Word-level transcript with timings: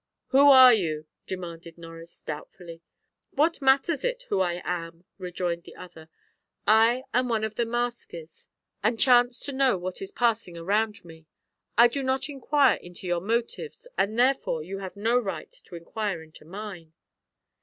"Who 0.29 0.49
are 0.49 0.73
you?" 0.73 1.05
demanded 1.27 1.77
Norris 1.77 2.21
doubtfully. 2.21 2.81
"What 3.29 3.61
matters 3.61 4.03
it 4.03 4.23
who 4.29 4.39
I 4.39 4.59
am?" 4.65 5.03
rejoined 5.19 5.61
the 5.63 5.75
other; 5.75 6.09
"I 6.65 7.03
am 7.13 7.29
one 7.29 7.43
of 7.43 7.53
the 7.53 7.67
masquers, 7.67 8.47
and 8.81 8.99
chance 8.99 9.39
to 9.41 9.51
know 9.53 9.77
what 9.77 10.01
is 10.01 10.09
passing 10.09 10.57
around 10.57 11.05
me. 11.05 11.27
I 11.77 11.87
do 11.87 12.01
not 12.01 12.29
inquire 12.29 12.77
into 12.77 13.05
your 13.05 13.21
motives, 13.21 13.87
and 13.95 14.17
therefore 14.17 14.63
you 14.63 14.79
have 14.79 14.95
no 14.95 15.19
right 15.19 15.51
to 15.65 15.75
inquire 15.75 16.23
into 16.23 16.45
mine." 16.45 16.93